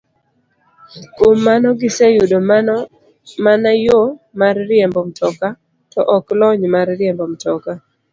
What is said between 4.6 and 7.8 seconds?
riembo mtoka, to ok lony mar riembo mtoka.